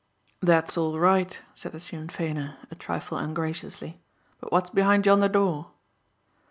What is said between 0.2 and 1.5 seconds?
"That's all right,"